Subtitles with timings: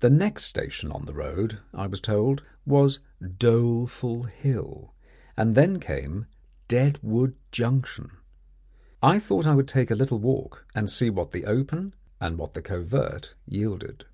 [0.00, 2.98] The next station on the road, I was told, was
[3.38, 4.92] Doleful Hill,
[5.36, 6.26] and then came
[6.66, 8.10] Deadwood Junction.
[9.00, 12.54] I thought I would take a little walk, and see what the open and what
[12.54, 14.04] the covert yielded.